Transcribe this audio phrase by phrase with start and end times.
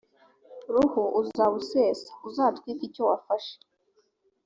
[0.73, 3.55] ruhu uzaba usesa uzatwike icyo wafashe